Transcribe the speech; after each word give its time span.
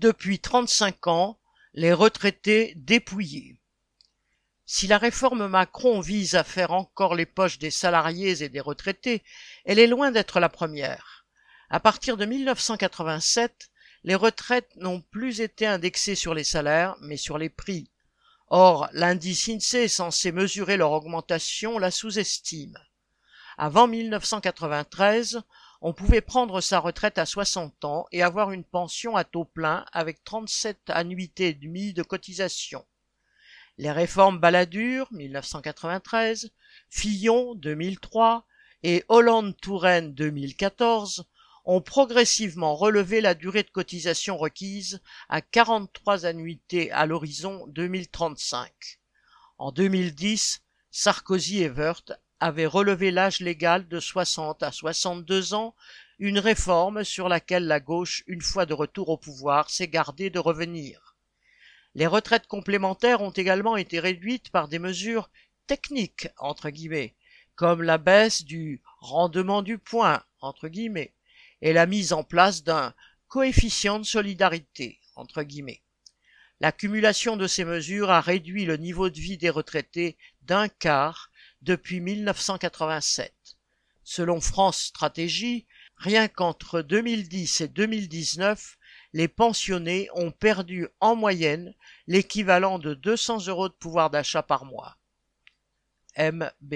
Depuis 0.00 0.38
35 0.38 1.08
ans, 1.08 1.38
les 1.74 1.92
retraités 1.92 2.72
dépouillés. 2.76 3.60
Si 4.64 4.86
la 4.86 4.96
réforme 4.96 5.46
Macron 5.46 6.00
vise 6.00 6.36
à 6.36 6.42
faire 6.42 6.72
encore 6.72 7.14
les 7.14 7.26
poches 7.26 7.58
des 7.58 7.70
salariés 7.70 8.42
et 8.42 8.48
des 8.48 8.60
retraités, 8.60 9.22
elle 9.66 9.78
est 9.78 9.86
loin 9.86 10.10
d'être 10.10 10.40
la 10.40 10.48
première. 10.48 11.26
À 11.68 11.80
partir 11.80 12.16
de 12.16 12.24
1987, 12.24 13.68
les 14.04 14.14
retraites 14.14 14.74
n'ont 14.76 15.02
plus 15.02 15.42
été 15.42 15.66
indexées 15.66 16.14
sur 16.14 16.32
les 16.32 16.44
salaires, 16.44 16.96
mais 17.02 17.18
sur 17.18 17.36
les 17.36 17.50
prix. 17.50 17.90
Or, 18.46 18.88
l'indice 18.94 19.50
INSEE 19.50 19.86
censé 19.86 20.32
mesurer 20.32 20.78
leur 20.78 20.92
augmentation 20.92 21.78
la 21.78 21.90
sous-estime. 21.90 22.78
Avant 23.58 23.86
1993, 23.86 25.42
on 25.82 25.94
pouvait 25.94 26.20
prendre 26.20 26.60
sa 26.60 26.78
retraite 26.78 27.18
à 27.18 27.24
60 27.24 27.84
ans 27.84 28.06
et 28.12 28.22
avoir 28.22 28.52
une 28.52 28.64
pension 28.64 29.16
à 29.16 29.24
taux 29.24 29.44
plein 29.44 29.86
avec 29.92 30.22
37 30.24 30.90
annuités 30.90 31.48
et 31.48 31.54
demie 31.54 31.92
de 31.92 32.02
cotisation. 32.02 32.84
Les 33.78 33.90
réformes 33.90 34.38
Balladur 34.38 35.08
1993, 35.12 36.50
Fillon 36.90 37.54
2003 37.54 38.44
et 38.82 39.04
Hollande-Touraine 39.08 40.12
2014 40.14 41.24
ont 41.64 41.80
progressivement 41.80 42.74
relevé 42.74 43.20
la 43.22 43.34
durée 43.34 43.62
de 43.62 43.70
cotisation 43.70 44.36
requise 44.36 45.00
à 45.28 45.40
43 45.40 46.26
annuités 46.26 46.90
à 46.90 47.06
l'horizon 47.06 47.66
2035. 47.68 48.72
En 49.56 49.72
2010, 49.72 50.62
Sarkozy 50.90 51.62
et 51.62 51.68
Wörth 51.68 52.12
avait 52.40 52.66
relevé 52.66 53.10
l'âge 53.10 53.40
légal 53.40 53.86
de 53.86 54.00
60 54.00 54.62
à 54.62 54.72
62 54.72 55.54
ans, 55.54 55.74
une 56.18 56.38
réforme 56.38 57.04
sur 57.04 57.28
laquelle 57.28 57.66
la 57.66 57.80
gauche, 57.80 58.24
une 58.26 58.40
fois 58.40 58.66
de 58.66 58.74
retour 58.74 59.10
au 59.10 59.16
pouvoir, 59.18 59.70
s'est 59.70 59.88
gardée 59.88 60.30
de 60.30 60.38
revenir. 60.38 61.16
Les 61.94 62.06
retraites 62.06 62.46
complémentaires 62.46 63.20
ont 63.20 63.30
également 63.30 63.76
été 63.76 64.00
réduites 64.00 64.50
par 64.50 64.68
des 64.68 64.78
mesures 64.78 65.30
techniques, 65.66 66.28
entre 66.38 66.70
guillemets, 66.70 67.14
comme 67.54 67.82
la 67.82 67.98
baisse 67.98 68.44
du 68.44 68.82
rendement 69.00 69.62
du 69.62 69.76
point, 69.78 70.22
entre 70.40 70.68
guillemets, 70.68 71.12
et 71.62 71.72
la 71.72 71.86
mise 71.86 72.12
en 72.12 72.24
place 72.24 72.64
d'un 72.64 72.94
coefficient 73.28 73.98
de 73.98 74.04
solidarité, 74.04 74.98
entre 75.14 75.42
guillemets. 75.42 75.82
L'accumulation 76.60 77.36
de 77.36 77.46
ces 77.46 77.64
mesures 77.64 78.10
a 78.10 78.20
réduit 78.20 78.64
le 78.64 78.76
niveau 78.76 79.10
de 79.10 79.18
vie 79.18 79.38
des 79.38 79.50
retraités 79.50 80.16
d'un 80.42 80.68
quart 80.68 81.29
depuis 81.62 82.00
1987. 82.00 83.34
Selon 84.02 84.40
France 84.40 84.82
Stratégie, 84.82 85.66
rien 85.96 86.28
qu'entre 86.28 86.82
2010 86.82 87.60
et 87.60 87.68
2019, 87.68 88.76
les 89.12 89.28
pensionnés 89.28 90.08
ont 90.14 90.30
perdu 90.30 90.88
en 91.00 91.16
moyenne 91.16 91.74
l'équivalent 92.06 92.78
de 92.78 92.94
200 92.94 93.46
euros 93.48 93.68
de 93.68 93.74
pouvoir 93.74 94.10
d'achat 94.10 94.42
par 94.42 94.64
mois. 94.64 94.96
MB 96.18 96.74